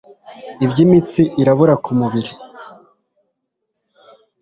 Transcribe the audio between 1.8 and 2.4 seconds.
ku mubiri